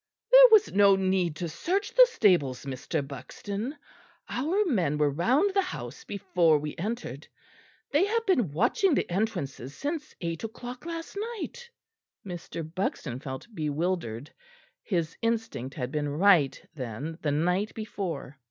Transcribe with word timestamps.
"There 0.31 0.47
was 0.51 0.71
no 0.73 0.95
need 0.95 1.35
to 1.35 1.47
search 1.47 1.93
the 1.93 2.07
stables, 2.09 2.65
Mr. 2.65 3.07
Buxton; 3.07 3.77
our 4.29 4.65
men 4.65 4.97
were 4.97 5.11
round 5.11 5.53
the 5.53 5.61
house 5.61 6.03
before 6.05 6.57
we 6.57 6.75
entered. 6.77 7.27
They 7.91 8.05
have 8.05 8.25
been 8.25 8.51
watching 8.51 8.95
the 8.95 9.07
entrances 9.11 9.75
since 9.77 10.15
eight 10.19 10.43
o'clock 10.43 10.87
last 10.87 11.15
night." 11.35 11.69
Mr. 12.25 12.63
Buxton 12.63 13.19
felt 13.19 13.45
bewildered. 13.53 14.31
His 14.81 15.15
instinct 15.21 15.75
had 15.75 15.91
been 15.91 16.09
right, 16.09 16.59
then, 16.73 17.19
the 17.21 17.31
night 17.31 17.75
before. 17.75 18.39